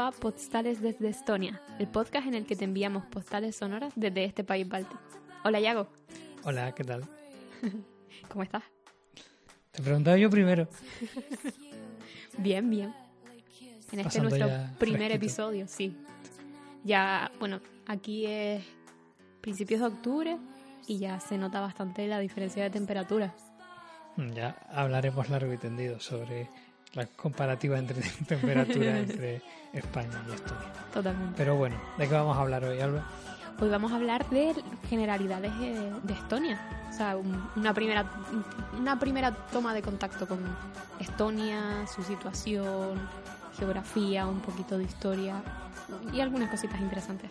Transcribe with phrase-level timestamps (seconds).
[0.00, 4.24] Bienvenido a Postales desde Estonia, el podcast en el que te enviamos postales sonoras desde
[4.24, 4.98] este país báltico.
[5.44, 5.88] Hola Yago,
[6.42, 7.04] Hola, ¿qué tal?
[8.30, 8.62] ¿cómo estás?
[9.70, 10.68] Te preguntaba yo primero.
[12.38, 12.94] Bien, bien.
[13.92, 14.46] En este nuestro
[14.78, 15.14] primer fresquito.
[15.16, 15.94] episodio, sí.
[16.84, 18.64] Ya, bueno, aquí es
[19.42, 20.38] principios de octubre
[20.86, 23.34] y ya se nota bastante la diferencia de temperatura.
[24.16, 26.48] Mm, Ya hablaremos largo y tendido sobre
[26.94, 30.72] la comparativa entre temperatura entre España y Estonia.
[30.92, 31.34] Totalmente.
[31.36, 33.04] Pero bueno, ¿de qué vamos a hablar hoy, Alba?
[33.60, 34.54] Hoy vamos a hablar de
[34.88, 36.58] generalidades eh, de Estonia.
[36.88, 38.04] O sea, un- una primera,
[38.78, 40.40] una primera toma de contacto con
[40.98, 42.98] Estonia, su situación,
[43.58, 45.42] geografía, un poquito de historia
[46.12, 47.30] y algunas cositas interesantes.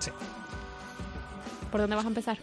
[0.00, 0.10] Sí.
[1.70, 2.38] ¿Por dónde vas a empezar?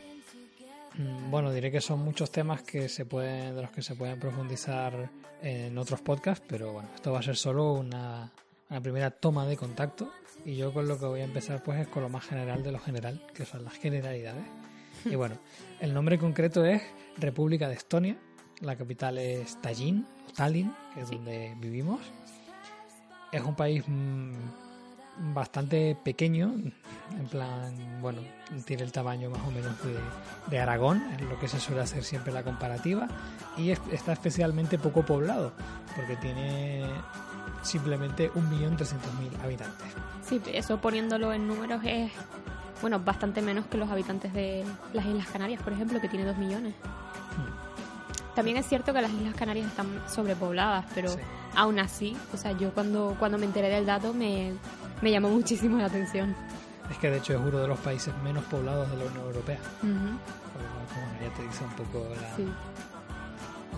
[0.97, 4.19] Mm, Bueno, diré que son muchos temas que se pueden, de los que se pueden
[4.19, 5.09] profundizar
[5.41, 8.31] en otros podcasts, pero bueno, esto va a ser solo una,
[8.69, 10.11] una primera toma de contacto
[10.45, 12.71] y yo con lo que voy a empezar pues es con lo más general de
[12.71, 14.43] lo general, que son las generalidades.
[15.05, 15.37] Y bueno,
[15.79, 16.81] el nombre concreto es
[17.17, 18.17] República de Estonia,
[18.59, 20.05] la capital es Tallinn,
[20.35, 21.99] Tallinn, que es donde vivimos.
[23.31, 24.33] Es un país mm,
[25.33, 26.51] bastante pequeño,
[27.11, 28.21] en plan, bueno,
[28.65, 29.97] tiene el tamaño más o menos de,
[30.49, 33.07] de Aragón, es lo que se suele hacer siempre la comparativa,
[33.57, 35.53] y es- está especialmente poco poblado,
[35.95, 36.85] porque tiene
[37.61, 39.87] simplemente 1.300.000 habitantes.
[40.23, 42.11] Sí, eso poniéndolo en números es,
[42.81, 46.37] bueno, bastante menos que los habitantes de las Islas Canarias, por ejemplo, que tiene dos
[46.37, 46.73] millones.
[48.35, 51.19] También es cierto que las Islas Canarias están sobrepobladas, pero Sí.
[51.55, 54.53] aún así, o sea, yo cuando, cuando me enteré del dato me,
[55.01, 56.35] me llamó muchísimo la atención.
[56.89, 59.59] Es que de hecho es uno de los países menos poblados de la Unión Europea.
[59.81, 60.17] Ujú, Como,
[60.93, 62.47] como ya te dice un poco la, sí.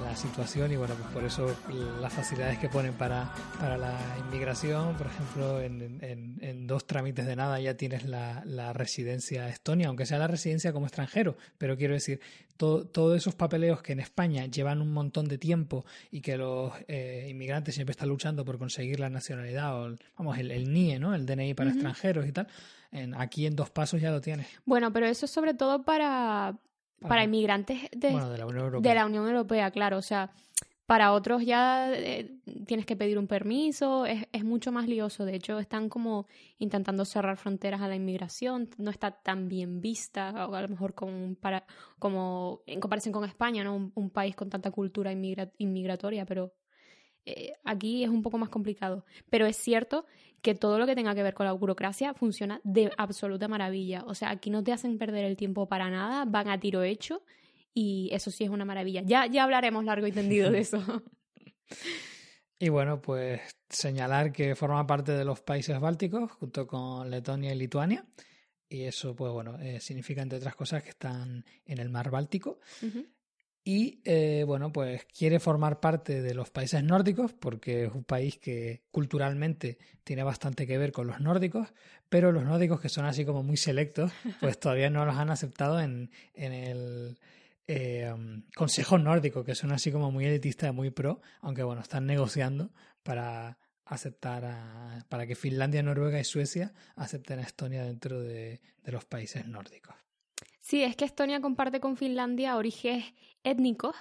[0.01, 1.55] La situación y bueno, pues por eso
[2.01, 7.25] las facilidades que ponen para, para la inmigración, por ejemplo, en, en- en dos trámites
[7.25, 11.77] de nada ya tienes la, la residencia estonia, aunque sea la residencia como extranjero, pero
[11.77, 12.19] quiero decir,
[12.57, 16.71] todo, todos esos papeleos que en España llevan un montón de tiempo y que los
[16.87, 20.99] eh, inmigrantes siempre están luchando por conseguir la nacionalidad o, el- vamos, el, el NIE,
[20.99, 21.15] ¿no?
[21.15, 22.47] El DNI para extranjeros y tal,
[22.91, 24.47] en, aquí en dos pasos ya lo tienes.
[24.65, 26.55] Bueno, pero eso es sobre todo para,
[27.03, 28.89] para Para- inmigrantes de, Bueno, de la Unión Europea.
[28.91, 29.97] de la Unión Europea, claro.
[29.97, 30.31] O sea,
[30.85, 32.35] para otros ya eh,
[32.67, 35.23] tienes que pedir un permiso, es, es mucho más lioso.
[35.23, 36.27] De hecho, están como
[36.57, 40.93] intentando cerrar fronteras a la inmigración, no está tan bien vista, o a lo mejor
[40.93, 41.65] como, para,
[41.99, 43.75] como en comparación con España, ¿no?
[43.75, 46.53] Un, un país con tanta cultura inmigra- inmigratoria, pero
[47.25, 49.05] eh, aquí es un poco más complicado.
[49.29, 50.05] Pero es cierto
[50.43, 54.03] que todo lo que tenga que ver con la burocracia funciona de absoluta maravilla.
[54.05, 57.23] O sea, aquí no te hacen perder el tiempo para nada, van a tiro hecho
[57.73, 59.01] y eso sí es una maravilla.
[59.05, 60.83] Ya, ya hablaremos largo y tendido de eso.
[62.59, 67.57] Y bueno, pues señalar que forma parte de los países bálticos junto con Letonia y
[67.57, 68.05] Lituania.
[68.69, 72.59] Y eso, pues bueno, eh, significa entre otras cosas que están en el mar Báltico.
[73.65, 78.37] Y eh, bueno, pues quiere formar parte de los países nórdicos porque es un país
[78.37, 81.69] que culturalmente tiene bastante que ver con los nórdicos,
[82.09, 85.79] pero los nórdicos que son así como muy selectos, pues todavía no los han aceptado
[85.79, 87.17] en, en el
[87.67, 92.05] eh, um, Consejo Nórdico, que son así como muy elitistas, muy pro, aunque bueno, están
[92.05, 92.71] negociando
[93.01, 98.91] para aceptar a, para que Finlandia, Noruega y Suecia acepten a Estonia dentro de, de
[98.91, 100.02] los países nórdicos.
[100.63, 103.13] Sí, es que Estonia comparte con Finlandia orígenes
[103.43, 103.95] étnicos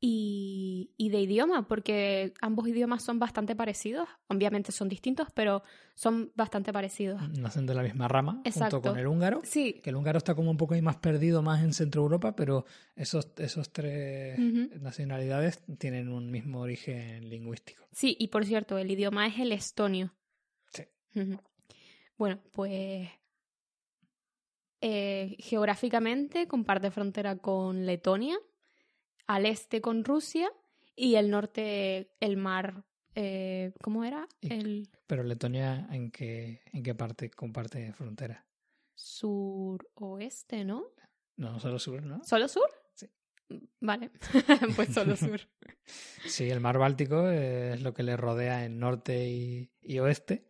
[0.00, 4.08] y, y de idioma, porque ambos idiomas son bastante parecidos.
[4.28, 5.62] Obviamente son distintos, pero
[5.94, 7.20] son bastante parecidos.
[7.38, 8.76] Nacen de la misma rama, Exacto.
[8.76, 9.42] junto con el húngaro.
[9.44, 12.34] Sí, que el húngaro está como un poco ahí más perdido, más en Centro Europa,
[12.34, 12.64] pero
[12.96, 14.38] esos, esos tres
[14.80, 17.84] nacionalidades tienen un mismo origen lingüístico.
[17.92, 20.14] sí, y por cierto, el idioma es el estonio.
[20.72, 20.84] Sí.
[22.16, 23.10] Bueno, pues
[24.80, 28.38] eh, geográficamente comparte frontera con Letonia,
[29.26, 30.50] al este con Rusia
[30.94, 32.84] Y el norte, el mar,
[33.14, 34.28] eh, ¿cómo era?
[34.40, 38.44] El Pero Letonia, ¿en qué, en qué parte comparte frontera?
[38.98, 40.86] suroeste, ¿no?
[41.36, 42.22] No, solo sur, ¿no?
[42.24, 42.68] ¿Solo sur?
[43.80, 44.10] Vale,
[44.76, 45.40] pues solo sur.
[46.26, 50.44] Sí, el mar Báltico es lo que le rodea en norte y, y oeste.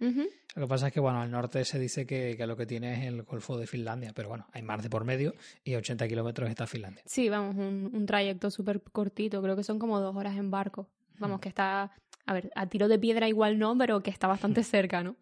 [0.57, 2.95] Lo que pasa es que, bueno, al norte se dice que, que lo que tiene
[2.95, 6.09] es el Golfo de Finlandia, pero bueno, hay mar de por medio y a 80
[6.09, 7.03] kilómetros está Finlandia.
[7.07, 10.89] Sí, vamos, un, un trayecto súper cortito, creo que son como dos horas en barco.
[11.21, 11.41] Vamos, Mm.
[11.41, 11.93] que está,
[12.27, 15.17] a ver, a tiro de piedra igual no, pero que está bastante cerca, ¿no?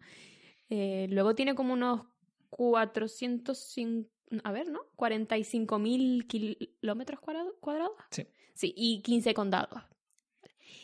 [0.69, 2.01] Eh, luego tiene como unos
[2.49, 4.09] 405,
[4.43, 4.81] a ver, ¿no?
[4.95, 7.93] 45 mil kilómetros cuadrado- cuadrados.
[8.11, 8.27] Sí.
[8.53, 9.81] Sí, y 15 condados.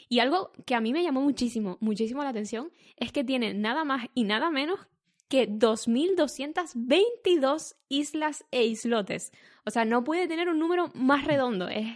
[0.10, 3.84] Y algo que a mí me llamó muchísimo, muchísimo la atención, es que tiene nada
[3.84, 4.80] más y nada menos
[5.28, 9.32] que 2.222 islas e islotes.
[9.66, 11.68] O sea, no puede tener un número más redondo.
[11.70, 11.88] Es...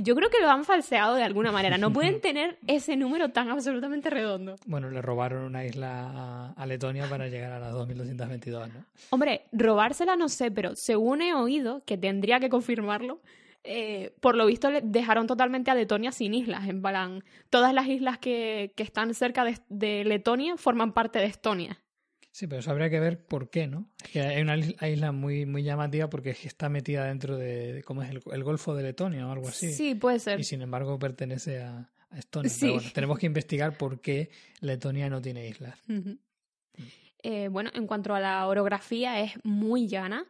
[0.00, 1.76] Yo creo que lo han falseado de alguna manera.
[1.76, 4.56] No pueden tener ese número tan absolutamente redondo.
[4.64, 8.84] Bueno, le robaron una isla a, Letonia para llegar a las 2222, ¿no?
[9.10, 13.20] Hombre, robársela no sé, pero según he oído, que tendría que confirmarlo,
[13.64, 16.68] eh, por lo visto le dejaron totalmente a Letonia sin islas.
[16.68, 21.24] En plan, todas las islas que, que están cerca de, de Letonia forman parte de
[21.24, 21.80] Estonia.
[22.38, 23.88] Sí, pero eso habría que ver por qué, ¿no?
[24.04, 27.82] Es que hay una isla- muy, muy llamativa porque es que está metida dentro de,
[27.84, 28.10] ¿cómo es?
[28.10, 29.72] El, el Golfo de Letonia o algo así.
[29.72, 30.38] Sí, puede ser.
[30.38, 32.48] Y sin embargo pertenece a, a Estonia.
[32.48, 32.60] Sí.
[32.60, 34.30] Pero bueno, tenemos que investigar por qué
[34.60, 35.76] Letonia no tiene islas.
[35.88, 36.16] Ujú.
[37.24, 40.24] Eh, bueno, en cuanto a la orografía, es muy llana.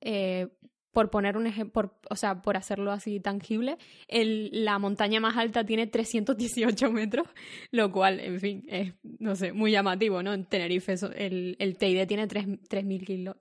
[0.00, 0.48] Eh,
[0.92, 3.76] por poner un ejemplo, o sea, por hacerlo así tangible,
[4.08, 7.26] el- la montaña más alta tiene 318 metros,
[7.70, 10.32] lo cual, en fin, es, no sé, muy llamativo, ¿no?
[10.32, 13.36] En Tenerife eso- el, el Teide tiene 3.000 kilo,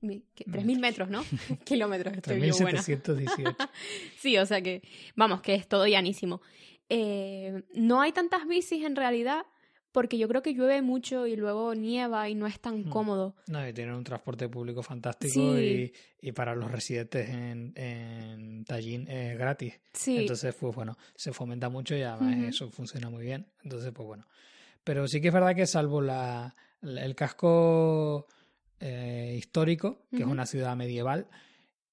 [0.00, 0.44] mi- ¿qué?
[0.46, 1.22] 3.000 metros, ¿no?
[1.64, 2.82] Kilómetros, estoy yo buena.
[2.82, 3.56] 3718.
[4.18, 4.82] Sí, o sea que,
[5.14, 6.40] vamos, que es todo llanísimo.
[6.88, 9.42] Eh, no hay tantas bicis en realidad,
[9.92, 12.88] porque yo creo que llueve mucho y luego nieva y no es tan Hmm.
[12.90, 13.34] cómodo.
[13.48, 15.92] No, y tienen un transporte público fantástico Sí.
[16.20, 19.80] y, y para los residentes en, en Tallinn es gratis.
[19.92, 23.46] Sí, Entonces, pues bueno, se fomenta mucho y además eso funciona muy bien.
[23.64, 24.26] Entonces, pues bueno.
[24.84, 28.26] Pero sí que es verdad que salvo la, la- el casco
[28.80, 31.26] eh, histórico, que es una ciudad medieval,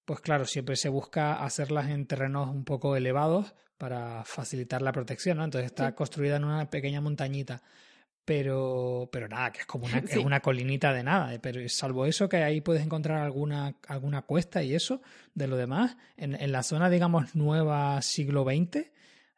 [0.06, 5.38] pues claro, siempre se busca hacerlas en terrenos un poco elevados para facilitar la protección,
[5.38, 5.44] ¿no?
[5.44, 5.96] Entonces está Sí.
[5.96, 7.62] construida en una pequeña montañita.
[8.24, 10.20] Pero, pero nada, que es como una, Sí.
[10.20, 11.34] es una colinita de nada.
[11.34, 15.02] eh, Pero salvo eso, que ahí puedes encontrar alguna, alguna cuesta y eso,
[15.36, 18.92] de lo demás, en, en la zona, digamos, nueva siglo XX,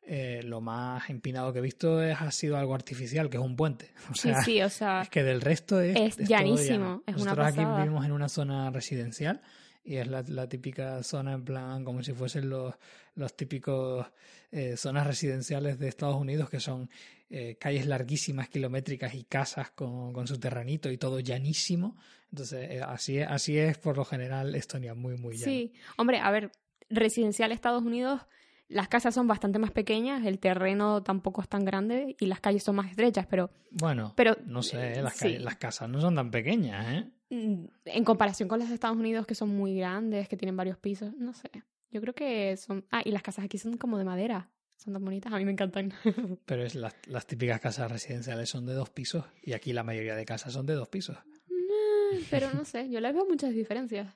[0.09, 3.57] eh, lo más empinado que he visto es, ha sido algo artificial, que es un
[3.57, 3.91] puente.
[4.09, 7.25] O sí, sea, sí, o sea, es que del resto es, es llanísimo, es una
[7.35, 9.41] Nosotros aquí vivimos en una zona residencial
[9.87, 12.75] y es la, la típica zona en plan como si fuesen los,
[13.15, 14.05] los típicos
[14.51, 16.89] eh, zonas residenciales de Estados Unidos que son
[17.29, 21.95] eh, calles larguísimas, kilométricas y casas con, con su terranito y todo llanísimo.
[22.31, 25.45] Entonces, eh, así, es, así es por lo general Estonia, muy, muy llano.
[25.51, 25.73] sí.
[25.97, 26.51] Hombre, a ver,
[26.89, 28.21] residencial Estados Unidos,
[28.69, 32.63] las casas son bastante más pequeñas, el terreno tampoco es tan grande y las calles
[32.63, 35.25] son más estrechas, pero Bueno, Pero, no sé, eh, las, sí.
[35.25, 37.09] calles- las casas no son tan pequeñas, ¿eh?
[37.29, 40.77] Mm, en comparación con las de Estados Unidos, que son muy grandes, que tienen varios
[40.77, 41.49] pisos, no sé.
[41.89, 42.85] Yo creo que son...
[42.91, 44.49] Ah, y las casas aquí son como de madera.
[44.77, 45.91] Son tan bonitas, a mí me encantan.
[46.45, 50.15] Pero es las, las típicas casas residenciales son de dos pisos y aquí la mayoría
[50.15, 51.17] de casas son de dos pisos.
[51.49, 54.13] No, Pero no sé, yo les veo muchas diferencias.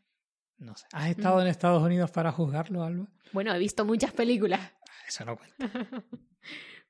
[0.60, 0.86] No sé.
[0.92, 3.08] ¿Has estado en Estados Unidos para juzgarlo, Alba?
[3.34, 4.62] Bueno, he visto muchas películas.
[5.08, 5.56] Eso no cuenta.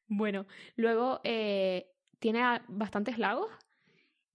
[0.09, 0.45] bueno,
[0.75, 3.49] luego eh, tiene bastantes lagos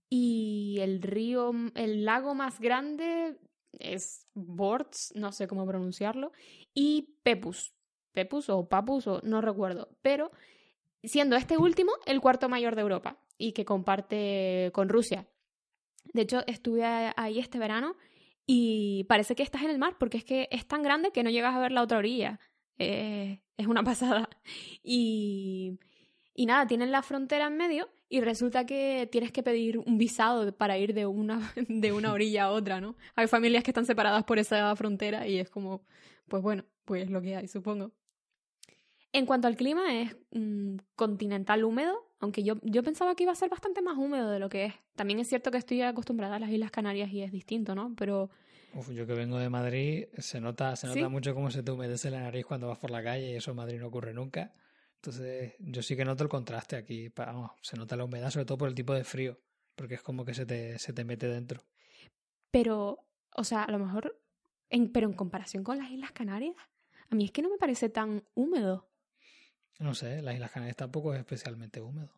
[0.09, 3.37] y el río, el lago más grande
[3.79, 6.33] es Borts, no sé cómo pronunciarlo,
[6.75, 7.75] y Pepus,
[8.13, 10.31] Pepus o Papus, o no recuerdo, pero
[11.03, 15.29] siendo este último el cuarto mayor de Europa y que comparte con Rusia.
[16.13, 17.97] De hecho, estuve ahí este verano
[18.47, 21.31] y parece que estás en el mar porque es que es tan grande que no
[21.31, 22.41] llegas a ver la otra orilla.
[22.79, 24.29] Eh, es una pasada.
[24.83, 25.79] Y,
[26.37, 30.55] y nada, tienen la frontera en medio y resulta que tienes que pedir un visado
[30.55, 32.95] para ir de una, de una orilla a otra, ¿no?
[33.15, 35.83] Hay familias que están separadas por esa frontera y es como,
[36.29, 37.91] pues bueno, pues lo que hay, supongo.
[39.13, 43.37] En cuanto al clima, es mm, continental húmedo, aunque yo, yo pensaba que iba a
[43.37, 44.75] ser bastante más húmedo de lo que es.
[44.95, 47.95] También es cierto que estoy acostumbrada a las Islas Canarias y es distinto, ¿no?
[47.97, 48.29] Pero
[48.75, 51.01] Uf, yo que vengo de Madrid, se nota, se ¿Sí?
[51.01, 53.53] nota mucho cómo se te humedece la nariz cuando vas por la calle y eso
[53.53, 54.53] en Madrid no ocurre nunca.
[55.07, 57.09] Entonces, yo sí que noto el contraste aquí.
[57.15, 59.39] vamos, se nota la humedad, sobre todo por el tipo de frío,
[59.77, 61.63] porque es como que se te, se te mete dentro.
[62.51, 64.21] Pero, o sea, a lo mejor,
[64.69, 66.57] en, pero en comparación con las Islas Canarias,
[67.09, 68.89] a mí es que no me parece tan húmedo.
[69.79, 72.11] No sé, las Islas Canarias tampoco es especialmente húmedo.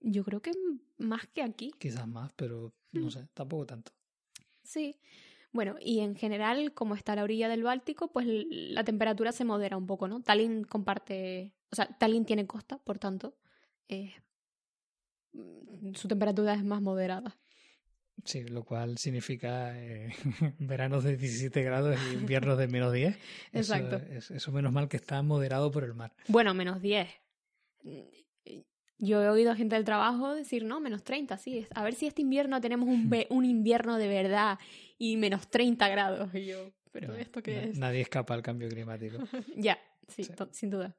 [0.00, 0.52] Yo creo que
[0.96, 1.72] más que aquí.
[1.78, 3.10] Quizás más, pero no Mm.
[3.10, 3.92] sé, tampoco tanto.
[4.62, 4.98] Sí.
[5.52, 9.44] Bueno, y en general, como está a la orilla del Báltico, pues la temperatura se
[9.44, 10.20] modera un poco, ¿no?
[10.22, 13.34] Tallinn comparte, o sea, Tallinn tiene costa, por tanto,
[13.88, 14.14] eh,
[15.32, 17.36] mm, su temperatura es más moderada.
[18.24, 20.12] Sí, lo cual significa eh,
[20.60, 23.16] veranos de 17 grados y inviernos de menos 10.
[23.52, 23.96] Eso, Exacto.
[24.08, 26.14] es- eso menos mal que está moderado por el mar.
[26.28, 27.08] Bueno, menos 10.
[28.98, 31.58] Yo he oído gente del trabajo decir, no, menos 30, sí.
[31.58, 34.58] es- A ver si este invierno tenemos un, un invierno de verdad
[34.96, 36.32] y menos 30 grados.
[36.36, 37.76] Y yo, ¿pero No, esto qué es?
[37.76, 39.18] Nadie escapa al cambio climático.
[39.56, 39.76] ya,
[40.06, 40.96] sí, sin duda.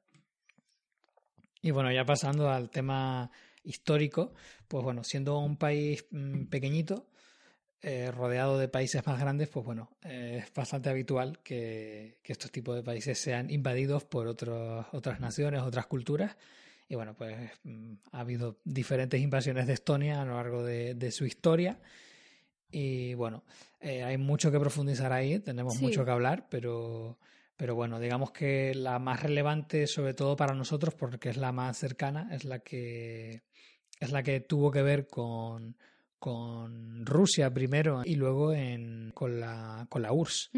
[1.62, 3.30] Y bueno, ya pasando al tema
[3.64, 4.32] histórico,
[4.68, 7.06] pues bueno, siendo un país mm, pequeñito,
[7.82, 12.50] eh, rodeado de países más grandes, pues bueno, eh, es bastante habitual que, que estos
[12.50, 16.36] tipos de países sean invadidos por otros, otras naciones, otras culturas.
[16.88, 21.10] Y bueno, pues mm, ha habido diferentes invasiones de Estonia a lo largo de, de
[21.10, 21.80] su historia.
[22.70, 23.44] Y bueno,
[23.80, 25.82] eh, hay mucho que profundizar ahí, tenemos Sí.
[25.84, 27.18] mucho que hablar, pero,
[27.56, 31.78] pero bueno, digamos que la más relevante, sobre todo para nosotros, porque es la más
[31.78, 33.42] cercana, es la que
[33.98, 35.76] es la que tuvo que ver con,
[36.18, 40.50] con Rusia primero y luego en, con, la, con la URSS.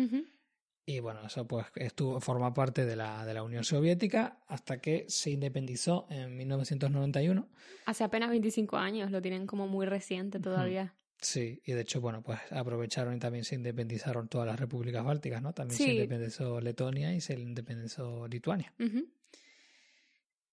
[0.87, 5.05] Y bueno, eso pues estuvo, forma parte de la, de la Unión Soviética hasta que
[5.09, 7.47] se independizó en 1991.
[7.85, 10.95] Hace apenas 25 años, lo tienen como muy reciente todavía.
[11.21, 15.43] Sí, y de hecho, bueno, pues aprovecharon y también se independizaron todas las repúblicas bálticas,
[15.43, 15.53] ¿no?
[15.53, 18.73] También se independizó Letonia y se independizó Lituania.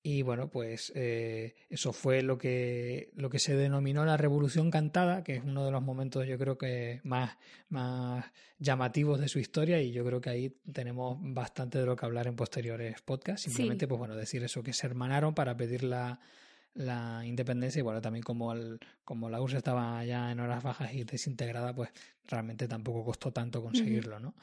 [0.08, 5.24] Y bueno, pues eh, eso fue lo que, lo que se denominó la Revolución Cantada,
[5.24, 7.38] que es uno de los momentos yo creo que más,
[7.70, 8.24] más
[8.60, 12.28] llamativos de su historia y yo creo que ahí tenemos bastante de lo que hablar
[12.28, 13.46] en posteriores podcasts.
[13.46, 13.90] Simplemente, Sí.
[13.90, 16.20] pues bueno, decir eso, que se hermanaron para pedir la,
[16.76, 20.94] la independencia y bueno, también como, el, como la URSS estaba ya en horas bajas
[20.94, 21.90] y desintegrada, pues
[22.26, 24.36] realmente tampoco costó tanto conseguirlo, ¿no?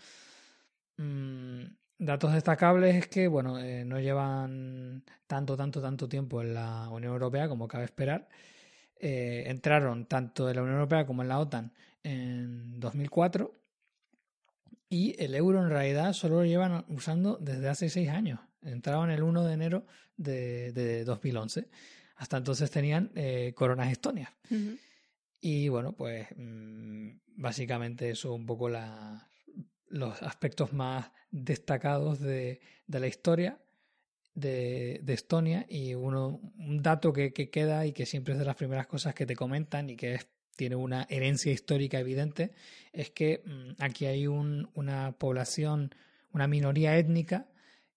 [0.97, 1.65] Mm,
[1.99, 7.12] datos destacables es que, bueno, eh, no llevan tanto, tanto, tanto tiempo en la Unión
[7.12, 8.29] Europea como cabe esperar.
[8.97, 11.73] Eh, entraron tanto en la Unión Europea como en la OTAN
[12.05, 13.53] en 2004
[14.89, 18.41] y el euro en realidad solo lo llevan usando desde hace seis años.
[18.62, 19.87] Entraron el 1 de enero
[20.17, 21.69] de, de 2011.
[22.23, 24.31] Hasta entonces tenían eh, coronas estonias.
[25.41, 29.29] Y bueno, pues mm, básicamente eso un poco la,
[29.88, 33.59] los aspectos más destacados de, de la historia
[34.35, 38.47] de, de Estonia y uno, un dato que, que queda y que siempre es de
[38.47, 42.52] las primeras cosas que te comentan y que es- tiene una herencia histórica evidente
[42.93, 45.93] es que mm, aquí hay un, una población,
[46.33, 47.49] una minoría étnica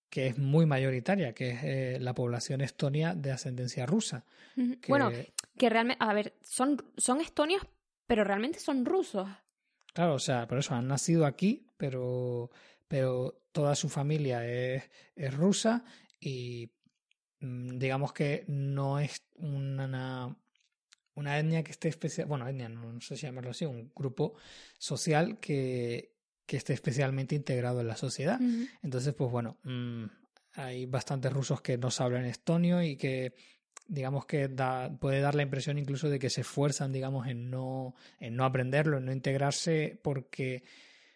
[0.09, 4.25] que es muy mayoritaria, que es eh, la población estonia de ascendencia rusa.
[4.55, 5.12] Que- Bueno,
[5.57, 7.62] que realmente, a ver, son, son estonios,
[8.07, 9.27] pero realmente son rusos.
[9.93, 12.50] Claro, o sea, por eso han nacido aquí, pero,
[12.88, 15.83] pero toda su familia es, es rusa
[16.19, 16.71] y
[17.39, 20.38] mm, digamos que no es una,
[21.15, 24.35] una etnia que esté especial, bueno, etnia, no, no sé si llamarlo así, un grupo
[24.77, 26.14] social que,
[26.46, 28.40] que esté especialmente integrado en la sociedad.
[28.84, 30.06] Entonces, pues bueno, mm,
[30.54, 33.34] hay bastantes rusos que no hablan estonio y que
[33.88, 37.96] digamos que da, puede dar la impresión incluso de que se esfuerzan, digamos, en no,
[38.20, 40.64] en no aprenderlo, en no integrarse, porque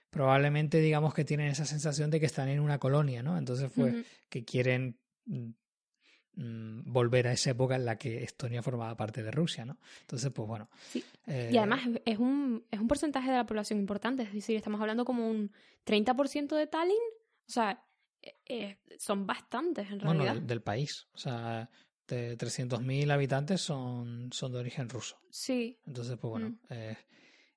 [0.09, 3.37] probablemente digamos que tienen esa sensación de que están en una colonia, ¿no?
[3.37, 5.49] Entonces, pues, que quieren mm,
[6.85, 9.77] volver a esa época en la que Estonia formaba parte de Rusia, ¿no?
[10.01, 10.69] Entonces, pues bueno.
[10.89, 11.03] Sí.
[11.27, 14.79] eh, Y además es- un, es un porcentaje de la población importante, es decir, estamos
[14.79, 15.51] hablando como un
[15.83, 16.95] 30% de Tallinn.
[17.47, 17.83] O sea,
[18.21, 20.33] eh, eh, son bastantes en bueno, realidad.
[20.35, 21.69] del, del país, o sea,
[22.07, 25.19] de 300.000 habitantes son, son de origen ruso.
[25.29, 26.59] Sí, Entonces, pues bueno, Mm.
[26.69, 26.97] eh,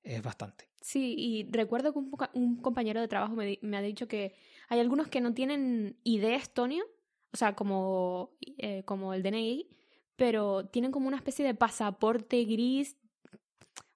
[0.03, 0.69] es bastante.
[0.81, 1.99] sí, y recuerdo que
[2.33, 4.33] un, compañero de trabajo me, me ha dicho que
[4.67, 6.83] hay algunos que no tienen idea estonio,
[7.33, 9.67] o sea, como, eh, como el DNI,
[10.15, 12.95] pero tienen como una especie de pasaporte gris.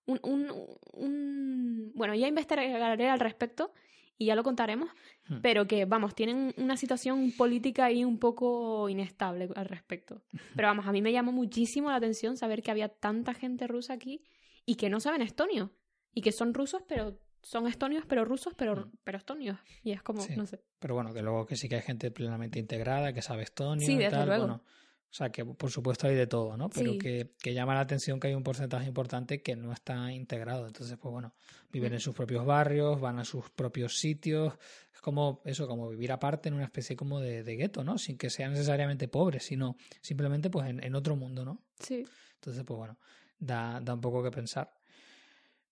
[0.06, 0.52] Un, un,
[0.94, 3.72] un- Bueno, ya investigaré al respecto
[4.18, 4.90] y ya lo contaremos,
[5.30, 5.42] Hmm.
[5.42, 10.22] pero que, vamos, tienen una situación política ahí un poco inestable al respecto.
[10.56, 13.92] Pero vamos, a mí me llamó muchísimo la atención saber que había tanta gente rusa
[13.94, 14.24] aquí
[14.66, 15.72] y que no saben estonio.
[16.14, 18.92] Y que son rusos, pero son estonios, pero rusos, pero, Mm.
[19.04, 19.58] pero estonios.
[19.84, 20.36] Y es como, Sí.
[20.36, 20.62] no sé.
[20.80, 23.94] Pero bueno, que luego que sí que hay gente plenamente integrada, que sabe estonio Sí,
[23.94, 24.28] y desde tal.
[24.28, 24.44] luego.
[24.48, 24.64] Bueno,
[25.10, 26.70] o sea, que por supuesto hay de todo, ¿no?
[26.70, 26.98] Pero Sí.
[26.98, 30.68] que, que llama la atención que hay un porcentaje importante que no está integrado.
[30.68, 31.34] Entonces, pues bueno,
[31.72, 31.96] viven Mm.
[31.96, 34.54] en sus propios barrios, van a sus propios sitios.
[34.94, 37.98] Es como eso, como vivir aparte en una especie como de, de gueto, ¿no?
[37.98, 41.64] Sin que sean necesariamente pobres, sino simplemente pues en, en otro mundo, ¿no?
[41.80, 42.04] Sí.
[42.36, 42.98] Entonces, pues bueno,
[43.40, 44.74] da, da un poco que pensar.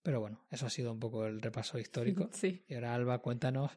[0.06, 2.30] Pero bueno, eso ha sido un poco el repaso histórico.
[2.34, 2.64] Sí.
[2.70, 3.72] Y ahora, Alba, cuéntanos,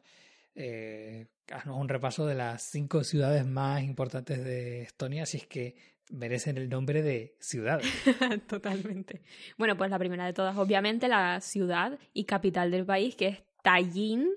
[0.53, 5.75] eh, haznos un repaso de las cinco ciudades más importantes de Estonia, si es que
[6.11, 7.87] merecen el nombre de ciudades.
[8.47, 9.21] Totalmente.
[9.57, 13.43] Bueno, pues la primera de todas, obviamente, la ciudad y capital del país, que es
[13.63, 14.29] Tallinn,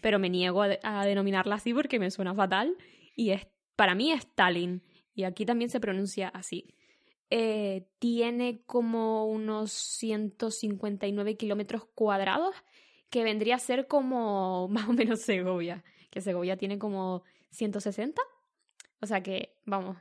[0.00, 2.76] pero me niego a, de- a denominarla así porque me suena fatal.
[3.16, 4.82] Y es, para mí es Tallinn.
[5.14, 6.74] Y aquí también se pronuncia así.
[7.30, 12.54] Eh, tiene como unos 159 kilómetros cuadrados,
[13.08, 18.20] que vendría a ser como más o menos Segovia, que Segovia tiene como 160.
[19.00, 19.96] O sea que, vamos,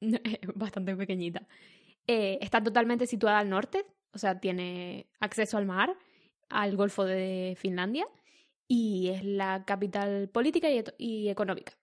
[0.54, 1.46] bastante pequeñita.
[2.06, 5.96] Eh, está totalmente situada al norte, o sea, tiene acceso al mar,
[6.48, 8.06] al Golfo de Finlandia,
[8.66, 11.74] y es la capital política y, económica.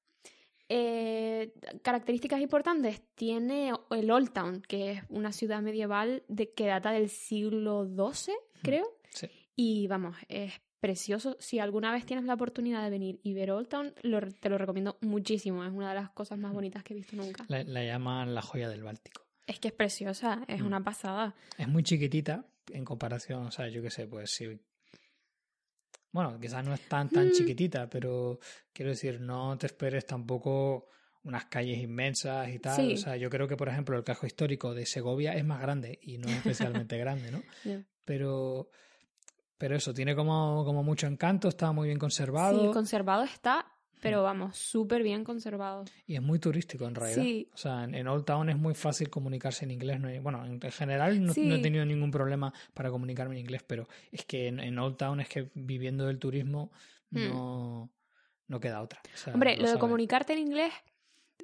[0.72, 6.92] Eh, características importantes, tiene el Old Town, que es una ciudad medieval de, que data
[6.92, 9.28] del siglo XII, creo, Sí.
[9.56, 11.36] y vamos, es precioso.
[11.40, 14.58] Si alguna vez tienes la oportunidad de venir y ver Old Town, lo- te lo
[14.60, 15.66] recomiendo muchísimo.
[15.66, 17.46] Es una de las cosas más bonitas que he visto nunca.
[17.50, 19.24] La, la llaman la joya del Báltico.
[19.48, 20.66] Es que es preciosa, es Mm.
[20.68, 21.36] una pasada.
[21.58, 24.46] Es muy chiquitita en comparación, o sea, yo qué sé, pues sí.
[26.12, 27.32] Bueno, quizás no es tan, tan Mm.
[27.32, 28.40] chiquitita, pero
[28.74, 30.88] quiero decir, no te esperes tampoco
[31.24, 32.76] unas calles inmensas y tal.
[32.78, 32.94] Sí.
[32.94, 36.00] O sea, yo creo que, por ejemplo, el casco histórico de Segovia es más grande
[36.02, 37.44] y no es especialmente grande, ¿no?
[38.06, 38.70] Pero,
[39.58, 43.68] pero eso, tiene como, como mucho encanto, está muy bien conservado Sí, conservado está,
[44.02, 45.86] pero vamos, súper bien conservado.
[46.08, 47.22] y es muy turístico en realidad.
[47.22, 47.48] Sí.
[47.54, 50.00] O sea, en, Old Town es muy fácil comunicarse en inglés.
[50.00, 51.46] no hay- bueno, en, en general no, Sí.
[51.46, 54.98] no he tenido ningún problema para comunicarme en inglés, pero es que en, en Old
[54.98, 56.72] Town es que viviendo del turismo
[57.12, 57.28] Hmm.
[57.30, 57.90] no,
[58.48, 59.02] no queda otra.
[59.14, 60.72] O sea, Hombre, lo de comunicarte en inglés,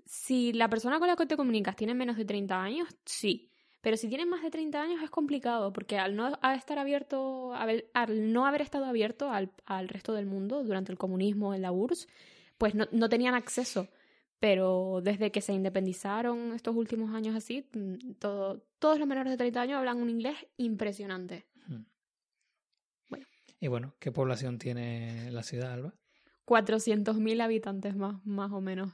[0.05, 3.49] si la persona con la que te comunicas tiene menos de 30 años, sí.
[3.81, 8.33] Pero si tienes más de 30 años es complicado, porque al no estar abierto, al
[8.33, 12.07] no haber estado abierto al, al resto del mundo durante el comunismo en la URSS,
[12.57, 13.87] pues no, no tenían acceso.
[14.39, 19.37] Pero desde que se independizaron estos últimos años así, mm, todo, todos los menores de
[19.37, 21.45] 30 años hablan un inglés impresionante.
[23.61, 25.93] Y bueno, ¿qué población tiene la ciudad, Alba?
[26.45, 28.91] 400.000 habitantes más, más o menos.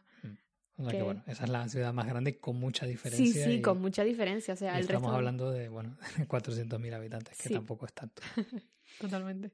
[0.77, 3.45] O sea que Que- bueno, esa es la ciudad más grande con mucha Sí, diferencia.
[3.45, 4.53] sí, y- con mucha diferencia.
[4.53, 5.15] O sea, y el estamos resto...
[5.17, 5.97] hablando de, bueno,
[6.29, 7.53] 400.000 habitantes, que Sí.
[7.53, 8.21] tampoco es tanto.
[9.01, 9.51] Totalmente.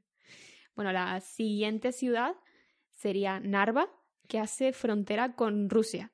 [0.76, 2.36] Bueno, la siguiente ciudad
[2.92, 3.90] sería Narva,
[4.28, 6.12] que hace frontera con Rusia.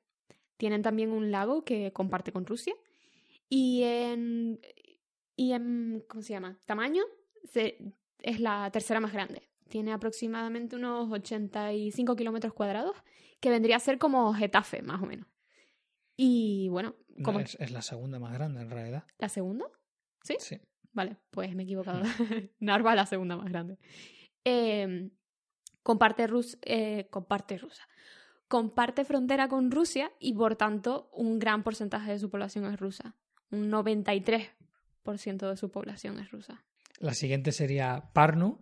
[0.56, 2.74] Tienen también un lago que comparte con Rusia.
[3.48, 4.60] Y en,
[5.36, 6.58] y en ¿cómo se llama?
[6.64, 7.02] Tamaño
[7.44, 7.78] se-
[8.20, 9.48] es la tercera más grande.
[9.68, 12.96] Tiene aproximadamente unos 85 kilómetros cuadrados,
[13.40, 15.26] que vendría a ser como Getafe, más o menos.
[16.16, 19.04] Y bueno, No, como es, es la segunda más grande en realidad.
[19.18, 19.66] la segunda.
[20.22, 20.36] ¿Sí?
[20.38, 20.60] Sí.
[20.92, 22.02] Vale, pues me he equivocado.
[22.60, 23.78] Narva la segunda más grande.
[24.44, 25.10] Eh,
[25.84, 27.86] comparte, Rus eh, comparte rusa.
[28.48, 33.14] Comparte frontera con Rusia y por tanto un gran porcentaje de su población es rusa.
[33.52, 36.64] Un 93% de su población es rusa.
[36.98, 38.58] La siguiente sería Parnu,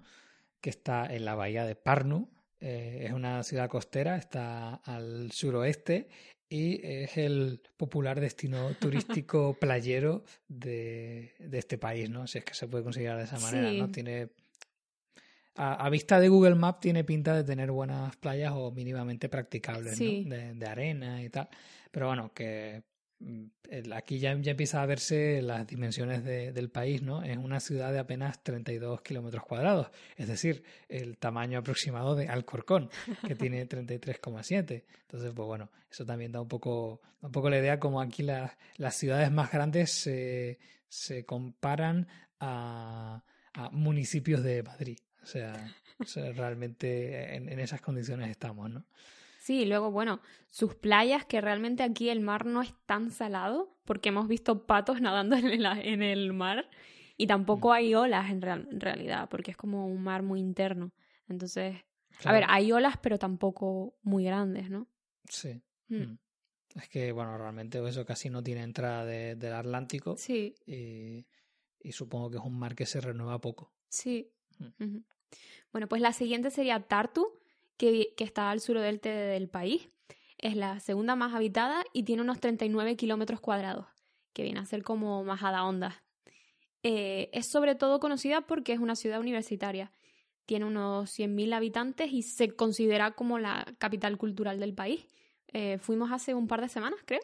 [0.61, 2.31] que está en la bahía de Parnu.
[2.61, 6.09] Eh, es una ciudad costera, está al suroeste
[6.49, 12.27] y es el popular destino turístico playero de, de este país, ¿no?
[12.27, 13.79] Si es que se puede considerar de esa manera, Sí.
[13.81, 13.89] ¿no?
[13.89, 14.29] Tiene
[15.57, 19.97] a, a vista de Google Maps tiene pinta de tener buenas playas o mínimamente practicables,
[19.97, 20.25] Sí.
[20.27, 20.35] ¿no?
[20.35, 21.49] De, de arena y tal.
[21.91, 22.83] Pero bueno, que
[23.19, 23.45] mm,
[23.93, 27.23] aquí ya, ya empieza a verse las dimensiones de- del país, ¿no?
[27.23, 32.89] Es una ciudad de apenas 32 kilómetros cuadrados, es decir, el tamaño aproximado de Alcorcón,
[33.27, 34.85] que tiene 33,7.
[35.03, 38.23] Entonces, pues bueno, eso también da un poco, da un poco la idea como aquí
[38.23, 42.09] las, las ciudades más grandes se, se comparan
[42.41, 44.99] a, a municipios de Madrid.
[45.23, 48.85] O sea, o sea, realmente en, en esas condiciones estamos, ¿no?
[49.39, 54.11] Sí, luego, bueno, sus playas, que realmente aquí el mar no es tan salado, porque
[54.11, 56.69] hemos visto patos nadando en, la- en el mar,
[57.17, 60.93] y tampoco hay olas en, real- en realidad, porque es como un mar muy interno.
[61.29, 61.77] Entonces,
[62.25, 64.87] a ver, hay olas, pero tampoco muy grandes, ¿no?
[65.29, 65.61] Sí.
[65.89, 65.97] Mm.
[66.03, 66.19] Mm.
[66.77, 71.27] Es que, bueno, realmente eso casi no tiene entrada de- del Atlántico Sí, y,
[71.81, 73.73] y supongo que es un mar que se renueva poco.
[73.89, 74.31] sí.
[74.79, 74.99] Mm.
[75.73, 77.27] Bueno, pues la siguiente sería Tartu,
[77.77, 79.89] que, que está al suroeste del país.
[80.39, 83.87] es la segunda más habitada y tiene unos 39 kilómetros cuadrados,
[84.33, 86.03] que viene a ser como Majada Onda.
[86.83, 89.93] Eh, es sobre todo conocida porque es una ciudad universitaria.
[90.47, 95.07] Tiene unos 100.000 habitantes y se considera como la capital cultural del país.
[95.53, 97.21] Eh, fuimos hace un par de semanas, creo.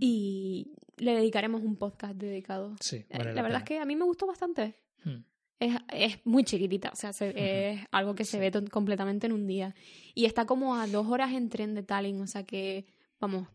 [0.00, 2.74] Y le dedicaremos un podcast dedicado.
[2.80, 4.76] Sí, Eh, la, verdad es que a mí me gustó bastante.
[5.04, 5.18] Mm.
[5.60, 7.32] Es, es muy chiquitita, o sea, se-
[7.74, 9.74] es algo que se ve completamente en un día.
[10.14, 12.86] Y está como a dos horas en tren de Tallinn, o sea que,
[13.18, 13.48] vamos,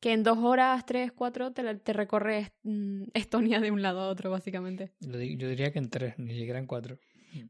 [0.00, 4.08] que en dos horas, tres, cuatro, te, te recorres mm, Estonia de un lado a
[4.08, 4.92] otro, básicamente.
[5.00, 6.98] Yo di- yo diría que en tres, ni siquiera en cuatro.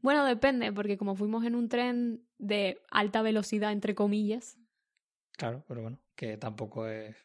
[0.01, 4.57] Bueno, depende, porque como fuimos en un tren de alta velocidad, entre comillas,
[5.37, 7.15] Claro, pero bueno, que tampoco es.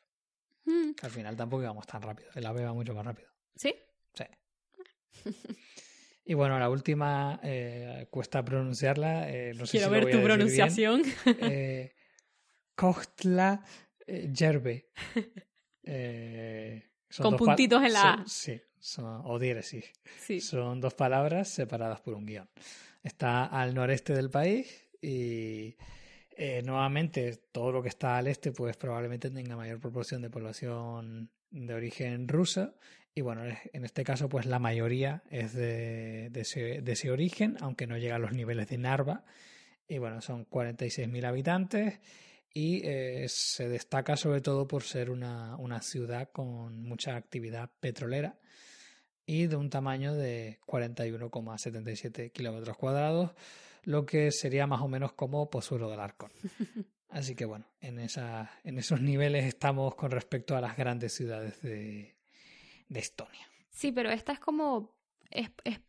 [0.66, 2.30] mm, al final tampoco íbamos tan rápido.
[2.36, 3.28] El AVE va mucho más rápido.
[3.56, 3.74] ¿sí?
[4.12, 4.24] Sí.
[6.24, 9.30] y bueno, la última eh, cuesta pronunciarla.
[9.30, 11.02] eh, no sé Quiero si ver tu pronunciación.
[11.26, 11.92] Eh,
[12.74, 13.62] Kochtla
[14.06, 14.88] eh, Yerbe.
[17.22, 18.24] Con puntitos en la A.
[18.26, 19.92] Sí, son- o diéresis.
[20.18, 20.40] sí.
[20.40, 22.48] Son dos palabras separadas por un guion.
[23.02, 25.76] Está al noreste del país y
[26.36, 31.30] eh, nuevamente todo lo que está al este pues probablemente tenga mayor proporción de población
[31.50, 32.74] de origen ruso
[33.14, 37.56] y bueno, en este caso pues la mayoría es de, de ese, de ese origen,
[37.60, 39.24] aunque no llega a los niveles de Narva
[39.86, 42.00] y bueno, son 46.000 habitantes
[42.52, 48.38] y eh, se destaca sobre todo por ser una, una ciudad con mucha actividad petrolera
[49.26, 53.32] y de un tamaño de 41,77 kilómetros cuadrados,
[53.84, 56.32] lo que sería más o menos como Pozuelo del Arcón.
[57.08, 61.62] Así que bueno, en, esa, en esos niveles estamos con respecto a las grandes ciudades
[61.62, 62.13] de,
[62.94, 63.46] de Estonia.
[63.70, 64.96] Sí, pero esta es como.
[65.30, 65.80] ¿Es, es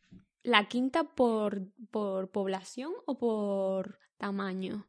[0.43, 4.87] la quinta por, por población o por tamaño?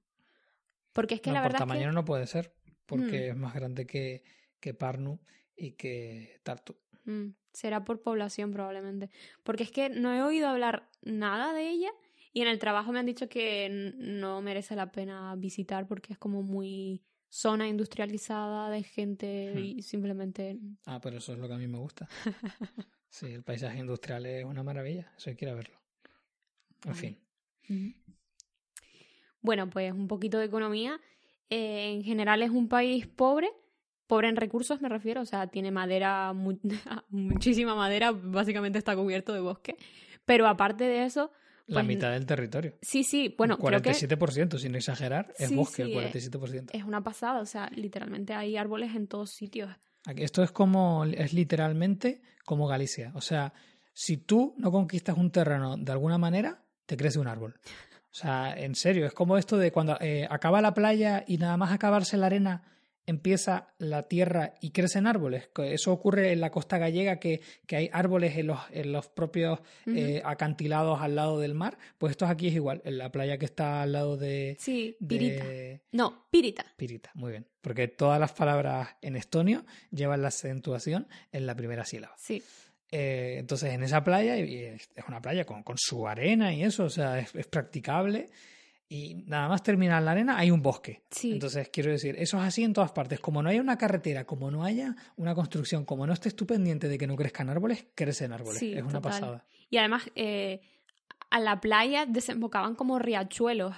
[0.92, 1.94] Porque es que no, la por verdad tamaño es que.
[1.94, 2.54] no puede ser,
[2.86, 3.30] porque Mm.
[3.30, 4.24] es más grande que,
[4.60, 5.20] que Parnu
[5.56, 6.76] y que Tartu.
[7.04, 9.10] Mm, será por población probablemente.
[9.42, 11.90] Porque es que no he oído hablar nada de ella
[12.32, 16.18] y en el trabajo me han dicho que no merece la pena visitar porque es
[16.18, 19.58] como muy zona industrializada de gente Hmm.
[19.58, 20.58] y simplemente.
[20.86, 22.08] Ah, pero eso es lo que a mí me gusta.
[23.08, 25.78] Sí, el paisaje industrial es una maravilla, eso hay que ir a verlo.
[26.84, 27.18] En fin.
[29.40, 31.00] Bueno, pues un poquito de economía.
[31.48, 33.48] Eh, en general es un país pobre,
[34.06, 36.58] pobre en recursos me refiero, o sea, tiene madera, mu-
[37.08, 39.76] muchísima madera, básicamente está cubierto de bosque.
[40.24, 41.30] Pero aparte de eso,
[41.66, 42.74] La Pues- mitad del territorio.
[42.80, 46.70] sí, sí, bueno, creo que 47%, sin exagerar, es Sí, bosque, sí, el eh, 47%.
[46.72, 49.70] es una pasada, o sea, literalmente hay árboles en todos sitios.
[50.16, 53.10] Esto es como, es literalmente como Galicia.
[53.16, 53.52] O sea,
[53.92, 57.58] si tú no conquistas un terreno de alguna manera, te crece un árbol.
[58.12, 61.56] O sea, en serio, es como esto de cuando eh, acaba la playa y nada
[61.56, 62.62] más acabarse la arena,
[63.06, 65.48] empieza la tierra y crecen árboles.
[65.56, 69.60] Eso ocurre en la costa gallega, que, que hay árboles en los, en los propios
[69.86, 71.78] eh, acantilados al lado del mar.
[71.98, 74.56] Pues esto aquí es igual, en la playa que está al lado de...
[74.58, 75.44] Sí, pirita.
[75.44, 76.66] de No, pirita.
[76.76, 77.46] Pirita, muy bien.
[77.60, 82.14] Porque todas las palabras en estonio llevan la acentuación en la primera sílaba.
[82.18, 82.42] Sí,
[82.92, 86.62] Eh, entonces, en esa playa, y es es una playa con, con su arena y
[86.62, 88.28] eso, o sea, es, es practicable.
[88.88, 91.02] Y nada más terminar la arena, hay un bosque.
[91.10, 91.32] sí.
[91.32, 93.18] Entonces, quiero decir, eso es así en todas partes.
[93.18, 96.88] Como no haya una carretera, como no haya una construcción, como no estés tú pendiente
[96.88, 98.58] de que no crezcan árboles, crecen árboles.
[98.58, 99.44] Sí, es una pasada.
[99.70, 100.60] Y además, eh,
[101.30, 103.74] a la playa desembocaban como riachuelos.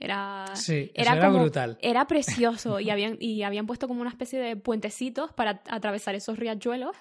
[0.00, 1.78] Era, Sí, era, era como, brutal.
[1.80, 6.38] Era precioso y habían, y habían puesto como una especie de puentecitos para atravesar esos
[6.38, 6.96] riachuelos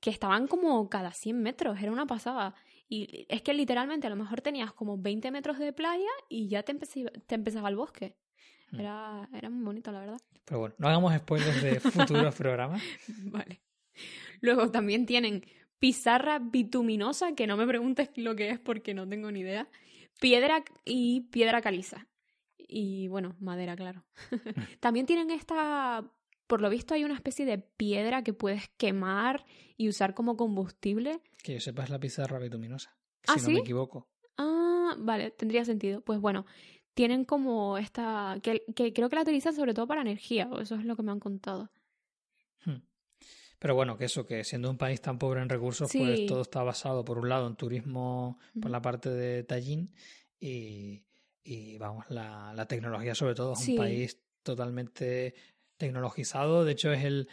[0.00, 2.54] que estaban como cada 100 metros, era una pasada.
[2.88, 6.62] Y es que literalmente a lo mejor tenías como 20 metros de playa y ya
[6.62, 8.16] te, empecé- te empezaba el bosque.
[8.70, 8.80] Mm.
[8.80, 10.20] Era, era muy bonito, la verdad.
[10.44, 12.82] Pero bueno, no hagamos spoilers de futuros programas.
[13.24, 13.60] Vale.
[14.40, 15.44] Luego también tienen
[15.78, 19.68] pizarra bituminosa, que no me preguntes lo que es porque no tengo ni idea.
[20.20, 22.06] Piedra y piedra caliza.
[22.56, 24.04] Y bueno, madera, claro.
[24.80, 26.04] también tienen esta.
[26.46, 29.44] Por lo visto, hay una especie de piedra que puedes quemar
[29.76, 31.20] y usar como combustible.
[31.42, 32.96] Que yo sepa es la pizarra bituminosa.
[33.26, 34.08] ¿Ah, si no me equivoco.
[34.38, 36.00] Ah, vale, tendría sentido.
[36.02, 36.46] Pues bueno,
[36.94, 38.38] tienen como esta.
[38.42, 41.02] que, que creo que la utilizan sobre todo para energía, o eso es lo que
[41.02, 41.70] me han contado.
[42.64, 42.76] Hmm.
[43.58, 45.98] Pero bueno, que eso, que siendo un país tan pobre en recursos, Sí.
[45.98, 49.92] pues todo está basado, por un lado, en turismo por la parte de Tallinn
[50.38, 51.02] y,
[51.42, 53.54] y, vamos, la, la tecnología sobre todo.
[53.54, 53.72] Es Sí.
[53.72, 55.34] un país totalmente
[55.76, 56.64] tecnologizado.
[56.64, 57.28] De hecho, es el,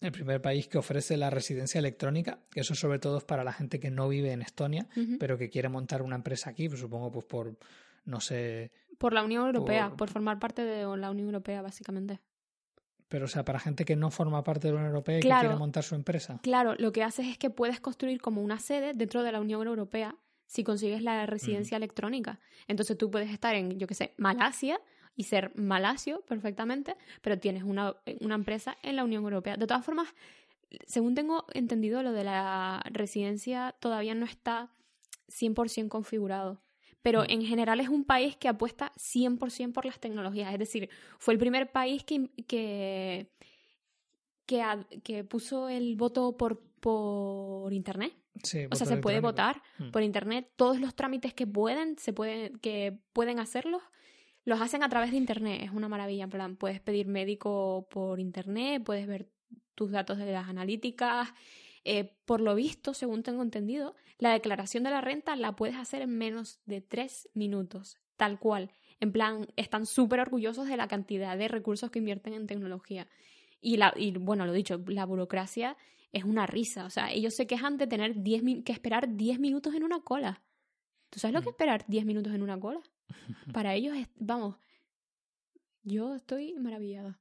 [0.00, 3.52] el primer país que ofrece la residencia electrónica, que eso sobre todo es para la
[3.52, 7.10] gente que no vive en Estonia, pero que quiere montar una empresa aquí, pues supongo
[7.12, 7.56] pues por,
[8.04, 12.20] no sé, Por la Unión Europea, Por- por, formar parte de la Unión Europea, básicamente.
[13.08, 15.28] Pero, o sea, para gente que no forma parte de la Unión Europea y que
[15.28, 16.40] quiere montar su empresa.
[16.42, 19.66] Claro, lo que haces es que puedes construir como una sede dentro de la Unión
[19.66, 22.40] Europea si consigues la residencia electrónica.
[22.68, 24.80] Entonces tú puedes estar en, yo qué sé, Malasia
[25.16, 29.56] y ser malasio perfectamente, pero tienes una, una empresa en la Unión Europea.
[29.56, 30.08] De todas formas,
[30.86, 34.70] según tengo entendido, lo de la residencia todavía no está
[35.28, 36.62] 100% configurado.
[37.02, 37.26] Pero Mm.
[37.30, 40.52] en general es un país que apuesta 100% por las tecnologías.
[40.52, 43.28] Es decir, fue el primer país que, que,
[44.46, 48.12] que, ad- que puso el voto por, por Internet.
[48.42, 49.90] Sí, O sea, se puede votar Mm.
[49.90, 50.50] por Internet.
[50.56, 53.82] Todos los trámites que pueden, se pueden, que pueden hacerlos,
[54.44, 55.62] los hacen a través de Internet.
[55.62, 56.24] Es una maravilla.
[56.24, 59.28] En plan, puedes pedir médico por Internet, puedes ver
[59.74, 61.32] tus datos de las analíticas.
[61.84, 66.02] Eh, por lo visto, según tengo entendido, la declaración de la renta la puedes hacer
[66.02, 68.70] en menos de tres minutos, tal cual.
[69.00, 73.08] En plan, están súper orgullosos de la cantidad de recursos que invierten en tecnología.
[73.60, 75.76] Y, la, y bueno, lo dicho, la burocracia
[76.12, 76.84] es una risa.
[76.84, 80.00] O sea, ellos se quejan de tener 10 min- que esperar 10 minutos en una
[80.00, 80.42] cola.
[81.10, 81.56] ¿Tú sabes lo que es Mm.
[81.56, 82.80] esperar 10 minutos en una cola?
[83.52, 84.56] Para ellos es, vamos,
[85.82, 87.18] yo estoy maravillada.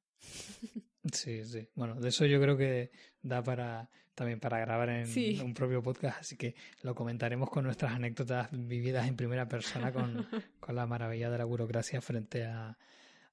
[1.12, 1.68] Sí, sí.
[1.76, 5.40] Bueno, de eso yo creo que da para también para grabar en Sí.
[5.44, 10.28] un propio podcast, así que lo comentaremos con nuestras anécdotas vividas en primera persona con,
[10.60, 12.78] con la maravilla de la burocracia frente a,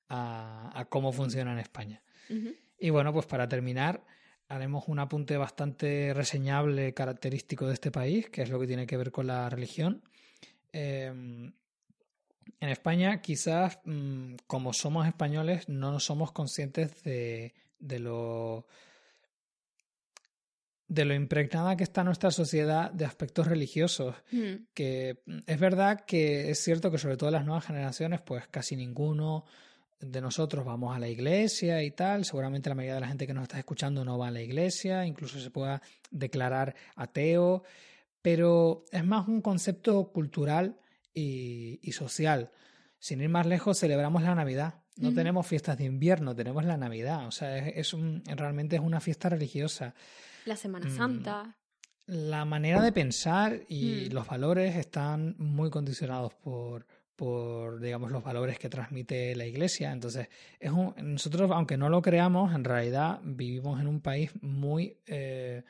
[0.08, 2.02] a, a cómo funciona en España.
[2.78, 4.02] Y bueno, pues para terminar,
[4.48, 8.96] haremos un apunte bastante reseñable, característico de este país, que es lo que tiene que
[8.96, 10.02] ver con la religión.
[10.72, 11.50] Eh,
[12.60, 18.66] en España, quizás, mm, como somos españoles, no somos conscientes de, de lo
[20.88, 26.04] de lo impregnada que está nuestra sociedad de aspectos religiosos Mm, que mm, es verdad
[26.06, 29.44] que es cierto que sobre todo las nuevas generaciones, pues casi ninguno
[30.00, 32.24] de nosotros vamos a la iglesia y tal.
[32.24, 35.04] Seguramente la mayoría de la gente que nos está escuchando no va a la iglesia,
[35.04, 37.64] incluso se pueda declarar ateo,
[38.22, 40.78] pero es más un concepto cultural
[41.18, 42.50] y, y social.
[42.98, 44.74] Sin ir más lejos, celebramos la Navidad.
[44.96, 47.26] No tenemos fiestas de invierno, tenemos la Navidad.
[47.26, 49.94] O sea, es, es un, realmente es una fiesta religiosa
[50.44, 51.56] La Semana Mm, Santa.
[52.06, 54.14] la manera de pensar y Mm.
[54.14, 59.92] los valores están muy condicionados por, por, digamos, los valores que transmite la Iglesia.
[59.92, 60.28] Entonces,
[60.58, 65.62] es un, nosotros, aunque no lo creamos, en realidad vivimos en un país muy eh,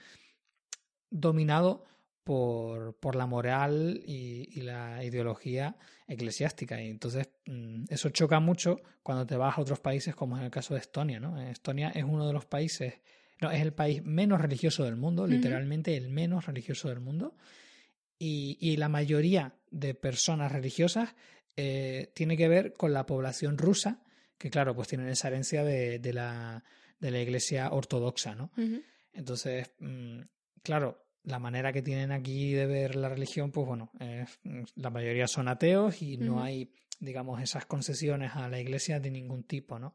[1.10, 1.84] dominado
[2.28, 6.78] por, por la moral y, y la ideología eclesiástica.
[6.78, 10.50] Y entonces, mm, eso choca mucho cuando te vas a otros países, como es el
[10.50, 11.20] caso de Estonia.
[11.20, 11.40] ¿no?
[11.40, 13.00] Estonia es uno de los países
[13.40, 17.34] no, es el país menos religioso del mundo, literalmente el menos religioso del mundo.
[18.18, 21.14] Y, y la mayoría de personas religiosas
[21.56, 24.02] eh, tiene que ver con la población rusa,
[24.36, 26.62] que claro, pues tienen esa herencia de, de la,
[27.00, 28.50] de la iglesia ortodoxa, ¿no?
[29.14, 30.20] Entonces, mm,
[30.62, 33.90] claro, la manera que tienen aquí de ver la religión, pues bueno,
[34.44, 39.10] mm, la mayoría son ateos y no hay, digamos, esas concesiones a la iglesia de
[39.10, 39.94] ningún tipo, ¿no?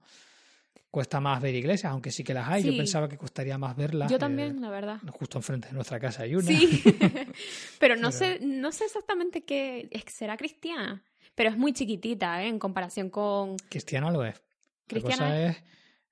[0.91, 2.61] Cuesta más ver iglesias, aunque sí que las hay.
[2.63, 4.11] Yo pensaba que costaría más verlas.
[4.11, 4.99] Yo eh, también, la verdad.
[5.11, 6.45] justo enfrente de nuestra casa hay una.
[6.45, 6.83] Sí,
[7.79, 12.43] pero no Pero- sé, no sé exactamente qué es, será cristiana, pero es muy chiquitita,
[12.43, 12.47] ¿eh?
[12.47, 14.35] En comparación con Cristiana lo es.
[14.35, 14.41] La
[14.87, 15.15] cristiana.
[15.25, 15.63] cosa es,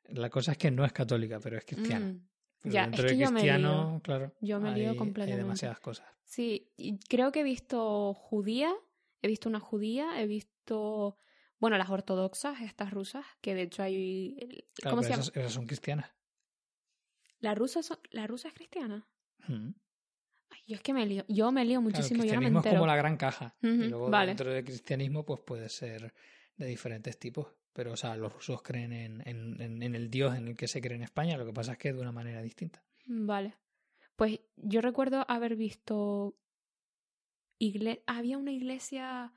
[0.07, 2.07] la cosa es que no es católica, pero es cristiana.
[2.07, 2.21] Mm,
[2.61, 3.51] Pero ya, dentro es de que yo me lío.
[3.53, 5.43] cristiano, claro, Yo me hay, lío hay completamente.
[5.43, 6.05] demasiadas cosas.
[6.23, 8.73] Sí, y creo que he visto judía,
[9.21, 11.17] he visto una judía, he visto,
[11.59, 15.23] bueno, las ortodoxas, estas rusas, que de hecho hay, el- Claro, ¿cómo se llama?
[15.23, 16.11] esas, esas son cristianas.
[17.39, 19.07] ¿La rusa, son- ¿La rusa es cristiana?
[19.47, 19.69] Mm.
[20.51, 22.47] Ay, yo es que me lío, yo me lío Claro, el muchísimo, yo no me
[22.47, 23.55] cristianismo es como la gran caja.
[23.61, 24.27] y luego vale.
[24.27, 26.13] dentro del cristianismo pues puede ser
[26.57, 27.47] de diferentes tipos.
[27.73, 30.81] Pero, o sea, los rusos creen en, en, en- el dios en el que se
[30.81, 32.83] cree en España, lo que pasa es que de una manera distinta.
[33.05, 33.53] Vale.
[34.15, 36.35] Pues yo recuerdo haber visto.
[37.59, 38.03] Igle...
[38.07, 39.31] Había una iglesia.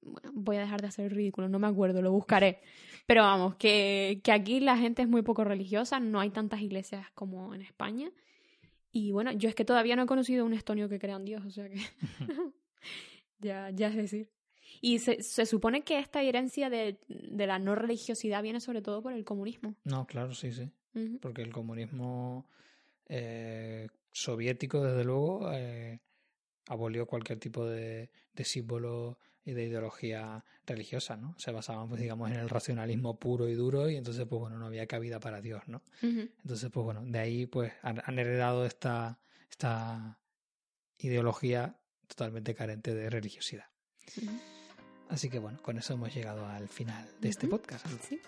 [0.00, 2.60] Bueno, voy a dejar de hacer el ridículo, no me acuerdo, lo buscaré.
[3.06, 7.06] Pero vamos, que, que aquí la gente es muy poco religiosa, no hay tantas iglesias
[7.14, 8.10] como en España.
[8.90, 11.44] Y bueno, yo es que todavía no he conocido un estonio que crea en Dios,
[11.44, 11.80] o sea que.
[13.38, 14.28] ya, ya es decir.
[14.80, 19.02] Y se, se supone que esta herencia de, de la no religiosidad viene sobre todo
[19.02, 19.74] por el comunismo.
[19.84, 20.70] No, claro, sí, sí.
[21.20, 22.46] Porque el comunismo
[23.08, 26.00] eh, soviético, desde luego, eh,
[26.66, 31.34] abolió cualquier tipo de, de símbolo y de ideología religiosa, ¿no?
[31.38, 34.66] Se basaban, pues, digamos, en el racionalismo puro y duro y entonces, pues, bueno, no
[34.66, 35.82] había cabida para Dios, ¿no?
[36.00, 39.18] Entonces, pues, bueno, de ahí, pues, han, han heredado esta,
[39.50, 40.20] esta
[40.98, 43.66] ideología totalmente carente de religiosidad.
[45.12, 47.86] Así que bueno, con eso hemos llegado al final de este podcast.
[48.08, 48.18] Sí.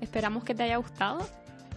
[0.00, 1.20] Esperamos que te haya gustado.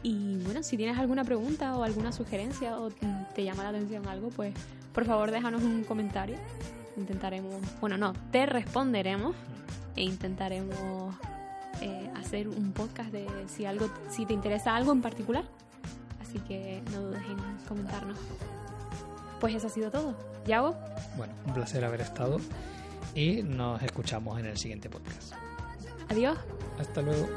[0.01, 4.29] Y bueno, si tienes alguna pregunta o alguna sugerencia o te llama la atención algo,
[4.29, 4.55] pues
[4.91, 6.37] por favor déjanos un comentario.
[6.97, 9.35] Intentaremos, bueno, no, te responderemos
[9.95, 11.13] e intentaremos
[11.81, 15.45] eh, hacer un podcast de si algo, si te interesa algo en particular.
[16.21, 18.17] Así que no dudes en comentarnos.
[19.39, 20.15] Pues eso ha sido todo.
[20.47, 20.75] ¿Yago?
[21.17, 22.39] Bueno, un placer haber estado
[23.15, 25.33] y nos escuchamos en el siguiente podcast.
[26.09, 26.37] Adiós.
[26.77, 27.27] Hasta luego.